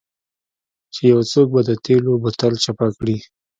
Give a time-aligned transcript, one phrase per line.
[0.93, 3.17] چې یو څوک به د تیلو بوتل چپه کړي